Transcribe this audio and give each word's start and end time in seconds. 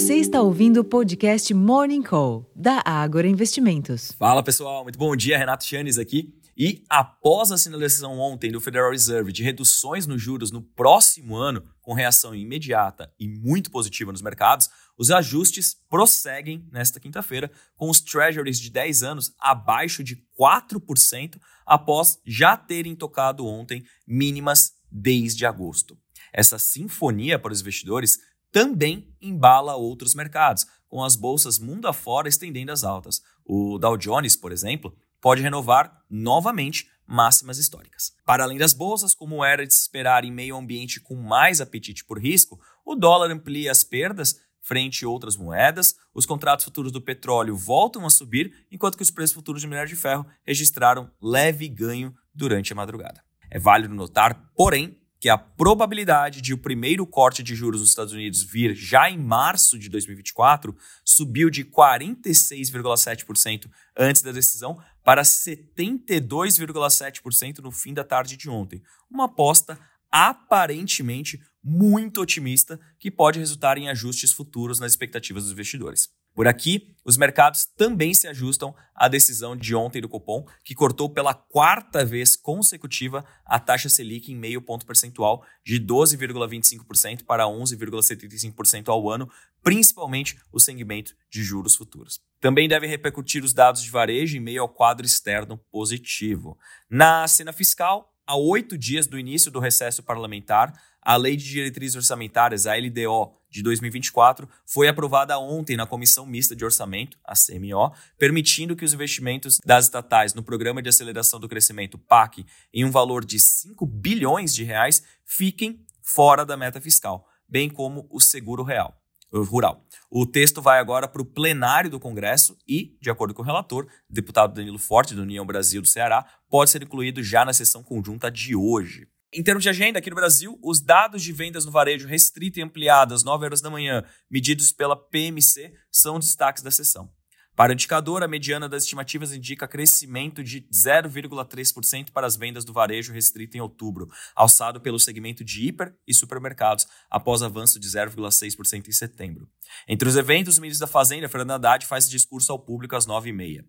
Você 0.00 0.14
está 0.14 0.40
ouvindo 0.40 0.80
o 0.80 0.84
podcast 0.84 1.52
Morning 1.52 2.02
Call, 2.02 2.50
da 2.56 2.82
Ágora 2.86 3.28
Investimentos. 3.28 4.12
Fala 4.12 4.42
pessoal, 4.42 4.82
muito 4.82 4.98
bom 4.98 5.14
dia, 5.14 5.36
Renato 5.36 5.62
Chanes 5.62 5.98
aqui. 5.98 6.34
E 6.56 6.82
após 6.88 7.52
a 7.52 7.58
sinalização 7.58 8.18
ontem 8.18 8.50
do 8.50 8.62
Federal 8.62 8.92
Reserve 8.92 9.30
de 9.30 9.42
reduções 9.42 10.06
nos 10.06 10.20
juros 10.22 10.50
no 10.50 10.62
próximo 10.62 11.36
ano, 11.36 11.62
com 11.82 11.92
reação 11.92 12.34
imediata 12.34 13.12
e 13.20 13.28
muito 13.28 13.70
positiva 13.70 14.10
nos 14.10 14.22
mercados, 14.22 14.70
os 14.96 15.10
ajustes 15.10 15.76
prosseguem 15.90 16.66
nesta 16.72 16.98
quinta-feira, 16.98 17.50
com 17.76 17.90
os 17.90 18.00
treasuries 18.00 18.58
de 18.58 18.70
10 18.70 19.02
anos 19.02 19.34
abaixo 19.38 20.02
de 20.02 20.16
4%, 20.40 21.38
após 21.66 22.18
já 22.24 22.56
terem 22.56 22.96
tocado 22.96 23.44
ontem 23.46 23.84
mínimas 24.08 24.72
desde 24.90 25.44
agosto. 25.44 25.94
Essa 26.32 26.58
sinfonia 26.58 27.38
para 27.38 27.52
os 27.52 27.60
investidores 27.60 28.18
também 28.52 29.14
embala 29.20 29.76
outros 29.76 30.14
mercados, 30.14 30.66
com 30.88 31.04
as 31.04 31.16
bolsas 31.16 31.58
mundo 31.58 31.86
afora 31.86 32.28
estendendo 32.28 32.72
as 32.72 32.84
altas. 32.84 33.22
O 33.44 33.78
Dow 33.78 33.96
Jones, 33.96 34.36
por 34.36 34.52
exemplo, 34.52 34.96
pode 35.20 35.42
renovar 35.42 36.04
novamente 36.08 36.88
máximas 37.06 37.58
históricas. 37.58 38.12
Para 38.24 38.44
além 38.44 38.58
das 38.58 38.72
bolsas, 38.72 39.14
como 39.14 39.44
era 39.44 39.66
de 39.66 39.74
se 39.74 39.80
esperar 39.80 40.24
em 40.24 40.32
meio 40.32 40.56
ambiente 40.56 41.00
com 41.00 41.16
mais 41.16 41.60
apetite 41.60 42.04
por 42.04 42.18
risco, 42.18 42.60
o 42.84 42.94
dólar 42.94 43.30
amplia 43.30 43.70
as 43.70 43.82
perdas 43.82 44.36
frente 44.60 45.04
a 45.04 45.08
outras 45.08 45.36
moedas, 45.36 45.96
os 46.14 46.26
contratos 46.26 46.64
futuros 46.64 46.92
do 46.92 47.00
petróleo 47.00 47.56
voltam 47.56 48.06
a 48.06 48.10
subir, 48.10 48.66
enquanto 48.70 48.96
que 48.96 49.02
os 49.02 49.10
preços 49.10 49.34
futuros 49.34 49.62
de 49.62 49.66
minério 49.66 49.88
de 49.88 49.96
ferro 49.96 50.26
registraram 50.46 51.10
leve 51.20 51.68
ganho 51.68 52.14
durante 52.34 52.72
a 52.72 52.76
madrugada. 52.76 53.24
É 53.50 53.58
válido 53.58 53.94
notar, 53.94 54.50
porém, 54.54 54.99
que 55.20 55.28
a 55.28 55.36
probabilidade 55.36 56.40
de 56.40 56.54
o 56.54 56.58
primeiro 56.58 57.06
corte 57.06 57.42
de 57.42 57.54
juros 57.54 57.82
nos 57.82 57.90
Estados 57.90 58.14
Unidos 58.14 58.42
vir 58.42 58.74
já 58.74 59.10
em 59.10 59.18
março 59.18 59.78
de 59.78 59.90
2024 59.90 60.74
subiu 61.04 61.50
de 61.50 61.62
46,7% 61.62 63.70
antes 63.96 64.22
da 64.22 64.32
decisão 64.32 64.82
para 65.04 65.20
72,7% 65.22 67.58
no 67.58 67.70
fim 67.70 67.92
da 67.92 68.02
tarde 68.02 68.38
de 68.38 68.48
ontem. 68.48 68.82
Uma 69.10 69.26
aposta 69.26 69.78
aparentemente 70.10 71.38
muito 71.62 72.22
otimista 72.22 72.80
que 72.98 73.10
pode 73.10 73.38
resultar 73.38 73.76
em 73.76 73.90
ajustes 73.90 74.32
futuros 74.32 74.80
nas 74.80 74.92
expectativas 74.92 75.42
dos 75.44 75.52
investidores. 75.52 76.08
Por 76.34 76.46
aqui, 76.46 76.94
os 77.04 77.16
mercados 77.16 77.64
também 77.64 78.14
se 78.14 78.28
ajustam 78.28 78.74
à 78.94 79.08
decisão 79.08 79.56
de 79.56 79.74
ontem 79.74 80.00
do 80.00 80.08
Copom, 80.08 80.46
que 80.64 80.74
cortou 80.74 81.08
pela 81.08 81.34
quarta 81.34 82.04
vez 82.04 82.36
consecutiva 82.36 83.24
a 83.44 83.58
taxa 83.58 83.88
Selic 83.88 84.30
em 84.30 84.36
meio 84.36 84.62
ponto 84.62 84.86
percentual 84.86 85.44
de 85.64 85.80
12,25% 85.80 87.24
para 87.24 87.44
11,75% 87.44 88.88
ao 88.88 89.10
ano, 89.10 89.30
principalmente 89.62 90.38
o 90.52 90.60
segmento 90.60 91.14
de 91.30 91.42
juros 91.42 91.74
futuros. 91.74 92.20
Também 92.38 92.68
deve 92.68 92.86
repercutir 92.86 93.42
os 93.42 93.52
dados 93.52 93.82
de 93.82 93.90
varejo 93.90 94.36
em 94.36 94.40
meio 94.40 94.62
ao 94.62 94.68
quadro 94.68 95.04
externo 95.04 95.58
positivo. 95.70 96.56
Na 96.88 97.26
cena 97.26 97.52
fiscal, 97.52 98.14
a 98.26 98.36
oito 98.36 98.78
dias 98.78 99.08
do 99.08 99.18
início 99.18 99.50
do 99.50 99.58
recesso 99.58 100.04
parlamentar, 100.04 100.72
a 101.02 101.16
Lei 101.16 101.36
de 101.36 101.44
Diretrizes 101.44 101.96
Orçamentárias, 101.96 102.66
a 102.66 102.74
LDO, 102.74 103.32
de 103.50 103.62
2024, 103.62 104.48
foi 104.64 104.86
aprovada 104.86 105.38
ontem 105.38 105.76
na 105.76 105.86
Comissão 105.86 106.24
Mista 106.24 106.54
de 106.54 106.64
Orçamento, 106.64 107.18
a 107.24 107.34
CMO, 107.34 107.92
permitindo 108.16 108.76
que 108.76 108.84
os 108.84 108.94
investimentos 108.94 109.58
das 109.64 109.86
estatais 109.86 110.34
no 110.34 110.42
Programa 110.42 110.80
de 110.80 110.88
Aceleração 110.88 111.40
do 111.40 111.48
Crescimento, 111.48 111.98
PAC, 111.98 112.46
em 112.72 112.84
um 112.84 112.90
valor 112.90 113.24
de 113.24 113.40
5 113.40 113.84
bilhões 113.84 114.54
de 114.54 114.62
reais, 114.62 115.02
fiquem 115.24 115.84
fora 116.00 116.46
da 116.46 116.56
meta 116.56 116.80
fiscal, 116.80 117.26
bem 117.48 117.68
como 117.68 118.06
o 118.08 118.20
seguro 118.20 118.62
real 118.62 118.96
rural. 119.32 119.84
O 120.10 120.26
texto 120.26 120.60
vai 120.60 120.80
agora 120.80 121.06
para 121.06 121.22
o 121.22 121.24
plenário 121.24 121.88
do 121.88 122.00
Congresso 122.00 122.58
e, 122.66 122.96
de 123.00 123.10
acordo 123.10 123.32
com 123.32 123.42
o 123.42 123.44
relator, 123.44 123.86
deputado 124.08 124.54
Danilo 124.54 124.78
Forte, 124.78 125.14
do 125.14 125.22
União 125.22 125.46
Brasil 125.46 125.80
do 125.80 125.88
Ceará, 125.88 126.26
pode 126.48 126.70
ser 126.70 126.82
incluído 126.82 127.22
já 127.22 127.44
na 127.44 127.52
sessão 127.52 127.82
conjunta 127.82 128.30
de 128.30 128.56
hoje. 128.56 129.06
Em 129.32 129.44
termos 129.44 129.62
de 129.62 129.68
agenda, 129.68 130.00
aqui 130.00 130.10
no 130.10 130.16
Brasil, 130.16 130.58
os 130.60 130.80
dados 130.80 131.22
de 131.22 131.32
vendas 131.32 131.64
no 131.64 131.70
varejo 131.70 132.08
restrito 132.08 132.58
e 132.58 132.62
ampliado 132.62 133.14
às 133.14 133.22
9 133.22 133.44
horas 133.44 133.60
da 133.60 133.70
manhã, 133.70 134.04
medidos 134.28 134.72
pela 134.72 134.96
PMC, 134.96 135.72
são 135.88 136.18
destaques 136.18 136.64
da 136.64 136.70
sessão. 136.72 137.08
Para 137.54 137.70
o 137.70 137.74
indicador, 137.74 138.24
a 138.24 138.28
mediana 138.28 138.68
das 138.68 138.84
estimativas 138.84 139.32
indica 139.32 139.68
crescimento 139.68 140.42
de 140.42 140.62
0,3% 140.72 142.10
para 142.10 142.26
as 142.26 142.34
vendas 142.34 142.64
do 142.64 142.72
varejo 142.72 143.12
restrito 143.12 143.56
em 143.56 143.60
outubro, 143.60 144.08
alçado 144.34 144.80
pelo 144.80 144.98
segmento 144.98 145.44
de 145.44 145.68
hiper 145.68 145.94
e 146.08 146.14
supermercados, 146.14 146.88
após 147.08 147.42
avanço 147.42 147.78
de 147.78 147.86
0,6% 147.86 148.88
em 148.88 148.92
setembro. 148.92 149.48
Entre 149.86 150.08
os 150.08 150.16
eventos, 150.16 150.58
o 150.58 150.60
ministro 150.60 150.86
da 150.86 150.90
Fazenda, 150.90 151.28
Fernando 151.28 151.52
Haddad, 151.52 151.86
faz 151.86 152.08
discurso 152.08 152.50
ao 152.50 152.58
público 152.58 152.96
às 152.96 153.06
9h30. 153.06 153.64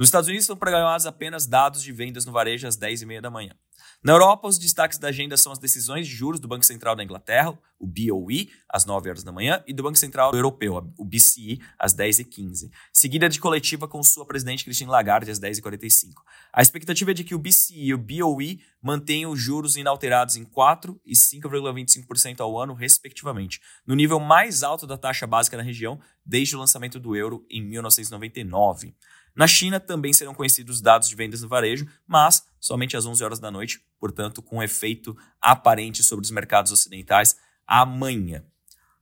Nos 0.00 0.06
Estados 0.06 0.28
Unidos, 0.28 0.46
são 0.46 0.56
programados 0.56 1.04
apenas 1.04 1.46
dados 1.46 1.82
de 1.82 1.92
vendas 1.92 2.24
no 2.24 2.32
varejo 2.32 2.66
às 2.66 2.74
10h30 2.74 3.20
da 3.20 3.30
manhã. 3.30 3.54
Na 4.02 4.14
Europa, 4.14 4.48
os 4.48 4.58
destaques 4.58 4.96
da 4.96 5.08
agenda 5.08 5.36
são 5.36 5.52
as 5.52 5.58
decisões 5.58 6.08
de 6.08 6.14
juros 6.14 6.40
do 6.40 6.48
Banco 6.48 6.64
Central 6.64 6.96
da 6.96 7.04
Inglaterra, 7.04 7.52
o 7.78 7.86
BOE, 7.86 8.50
às 8.66 8.86
9 8.86 9.10
horas 9.10 9.22
da 9.22 9.30
manhã, 9.30 9.62
e 9.66 9.74
do 9.74 9.82
Banco 9.82 9.98
Central 9.98 10.34
Europeu, 10.34 10.90
o 10.96 11.04
BCE, 11.04 11.60
às 11.78 11.94
10h15. 11.94 12.70
Seguida 12.90 13.28
de 13.28 13.38
coletiva 13.38 13.86
com 13.86 14.02
sua 14.02 14.24
presidente 14.24 14.64
Christine 14.64 14.90
Lagarde, 14.90 15.30
às 15.30 15.38
10h45. 15.38 16.14
A 16.50 16.62
expectativa 16.62 17.10
é 17.10 17.14
de 17.14 17.22
que 17.22 17.34
o 17.34 17.38
BCE 17.38 17.88
e 17.88 17.92
o 17.92 17.98
BOE 17.98 18.58
mantenham 18.82 19.30
os 19.32 19.38
juros 19.38 19.76
inalterados 19.76 20.34
em 20.34 20.46
4% 20.46 20.98
e 21.04 21.12
5,25% 21.12 22.40
ao 22.40 22.58
ano, 22.58 22.72
respectivamente, 22.72 23.60
no 23.86 23.94
nível 23.94 24.18
mais 24.18 24.62
alto 24.62 24.86
da 24.86 24.96
taxa 24.96 25.26
básica 25.26 25.58
na 25.58 25.62
região 25.62 26.00
desde 26.24 26.56
o 26.56 26.58
lançamento 26.58 26.98
do 26.98 27.14
euro 27.14 27.44
em 27.50 27.62
1999. 27.62 28.94
Na 29.34 29.46
China 29.46 29.78
também 29.78 30.12
serão 30.12 30.34
conhecidos 30.34 30.76
os 30.76 30.82
dados 30.82 31.08
de 31.08 31.14
vendas 31.14 31.42
no 31.42 31.48
varejo, 31.48 31.86
mas 32.06 32.44
somente 32.58 32.96
às 32.96 33.06
11 33.06 33.22
horas 33.22 33.38
da 33.38 33.50
noite, 33.50 33.80
portanto, 33.98 34.42
com 34.42 34.62
efeito 34.62 35.16
aparente 35.40 36.02
sobre 36.02 36.24
os 36.24 36.30
mercados 36.30 36.72
ocidentais 36.72 37.36
amanhã. 37.66 38.44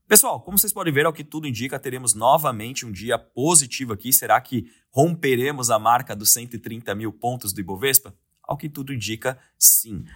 Pessoal, 0.06 0.40
como 0.40 0.58
vocês 0.58 0.72
podem 0.72 0.92
ver, 0.92 1.04
ao 1.04 1.12
que 1.12 1.22
tudo 1.22 1.46
indica, 1.46 1.78
teremos 1.78 2.14
novamente 2.14 2.86
um 2.86 2.90
dia 2.90 3.18
positivo 3.18 3.92
aqui. 3.92 4.10
Será 4.10 4.40
que 4.40 4.70
romperemos 4.90 5.70
a 5.70 5.78
marca 5.78 6.16
dos 6.16 6.30
130 6.30 6.94
mil 6.94 7.12
pontos 7.12 7.52
do 7.52 7.60
Ibovespa? 7.60 8.14
Ao 8.42 8.56
que 8.56 8.70
tudo 8.70 8.94
indica, 8.94 9.38
sim. 9.58 10.06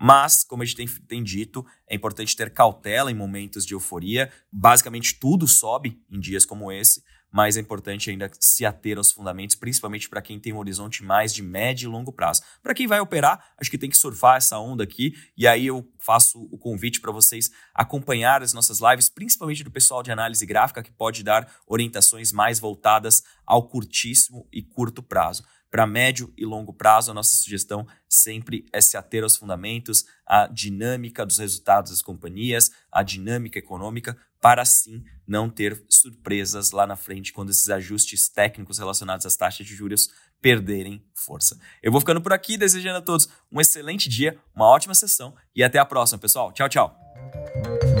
Mas, 0.00 0.42
como 0.42 0.62
a 0.62 0.66
gente 0.66 0.76
tem, 0.76 0.88
tem, 1.06 1.22
dito, 1.22 1.64
é 1.86 1.94
importante 1.94 2.34
ter 2.34 2.50
cautela 2.50 3.08
em 3.08 3.14
momentos 3.14 3.64
de 3.64 3.74
euforia. 3.74 4.32
Basicamente, 4.50 5.14
tudo 5.14 5.46
sobe 5.46 6.02
em 6.10 6.18
dias 6.18 6.44
como 6.44 6.72
esse 6.72 7.04
mas 7.32 7.56
é 7.56 7.60
importante 7.60 8.10
ainda 8.10 8.30
se 8.40 8.64
ater 8.64 8.96
aos 8.96 9.12
fundamentos, 9.12 9.56
principalmente 9.56 10.08
para 10.08 10.22
quem 10.22 10.38
tem 10.40 10.52
um 10.52 10.58
horizonte 10.58 11.04
mais 11.04 11.34
de 11.34 11.42
médio 11.42 11.88
e 11.88 11.92
longo 11.92 12.12
prazo. 12.12 12.42
Para 12.62 12.74
quem 12.74 12.86
vai 12.86 13.00
operar, 13.00 13.52
acho 13.58 13.70
que 13.70 13.78
tem 13.78 13.90
que 13.90 13.96
surfar 13.96 14.36
essa 14.36 14.58
onda 14.58 14.84
aqui, 14.84 15.12
e 15.36 15.46
aí 15.46 15.66
eu 15.66 15.86
faço 15.98 16.48
o 16.50 16.58
convite 16.58 17.00
para 17.00 17.12
vocês 17.12 17.50
acompanhar 17.74 18.42
as 18.42 18.52
nossas 18.52 18.80
lives, 18.80 19.08
principalmente 19.08 19.64
do 19.64 19.70
pessoal 19.70 20.02
de 20.02 20.10
análise 20.10 20.44
gráfica, 20.46 20.82
que 20.82 20.92
pode 20.92 21.22
dar 21.22 21.50
orientações 21.66 22.32
mais 22.32 22.58
voltadas 22.58 23.22
ao 23.44 23.68
curtíssimo 23.68 24.48
e 24.52 24.62
curto 24.62 25.02
prazo. 25.02 25.44
Para 25.70 25.86
médio 25.86 26.32
e 26.36 26.44
longo 26.44 26.72
prazo, 26.72 27.10
a 27.10 27.14
nossa 27.14 27.34
sugestão 27.34 27.86
sempre 28.08 28.64
é 28.72 28.80
se 28.80 28.96
ater 28.96 29.22
aos 29.22 29.36
fundamentos, 29.36 30.04
à 30.24 30.46
dinâmica 30.46 31.26
dos 31.26 31.38
resultados 31.38 31.90
das 31.90 32.02
companhias, 32.02 32.70
à 32.90 33.02
dinâmica 33.02 33.58
econômica, 33.58 34.16
para 34.40 34.62
assim 34.62 35.04
não 35.26 35.50
ter 35.50 35.82
surpresas 35.88 36.70
lá 36.70 36.86
na 36.86 36.94
frente 36.94 37.32
quando 37.32 37.50
esses 37.50 37.68
ajustes 37.68 38.28
técnicos 38.28 38.78
relacionados 38.78 39.26
às 39.26 39.36
taxas 39.36 39.66
de 39.66 39.74
juros 39.74 40.10
perderem 40.40 41.04
força. 41.14 41.58
Eu 41.82 41.90
vou 41.90 42.00
ficando 42.00 42.20
por 42.20 42.32
aqui, 42.32 42.56
desejando 42.56 42.98
a 42.98 43.02
todos 43.02 43.28
um 43.50 43.60
excelente 43.60 44.08
dia, 44.08 44.38
uma 44.54 44.66
ótima 44.66 44.94
sessão 44.94 45.34
e 45.54 45.64
até 45.64 45.78
a 45.78 45.84
próxima, 45.84 46.18
pessoal. 46.18 46.52
Tchau, 46.52 46.68
tchau. 46.68 47.95